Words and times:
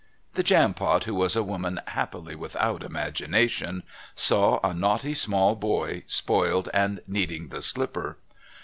The 0.33 0.41
Jampot, 0.41 1.03
who 1.03 1.13
was 1.13 1.35
a 1.35 1.43
woman 1.43 1.79
happily 1.85 2.33
without 2.33 2.81
imagination, 2.81 3.83
saw 4.15 4.59
a 4.63 4.73
naughty 4.73 5.13
small 5.13 5.55
boy 5.55 6.05
spoiled 6.07 6.69
and 6.73 7.01
needing 7.05 7.49
the 7.49 7.61
slipper. 7.61 8.17